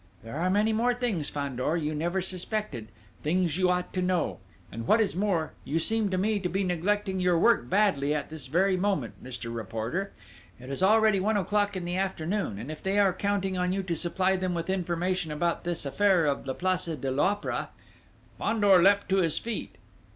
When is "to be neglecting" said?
6.39-7.19